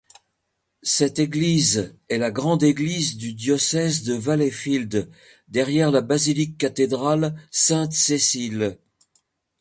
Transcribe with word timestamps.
Cette 0.81 1.19
église 1.19 1.95
est 2.09 2.17
la 2.17 2.31
grande 2.31 2.63
église 2.63 3.17
du 3.17 3.35
Diocèse 3.35 4.01
de 4.01 4.15
Valleyfield 4.15 5.11
derrière 5.47 5.91
la 5.91 6.01
Basilique-Cathédrale 6.01 7.35
Sainte-Cécile. 7.51 8.79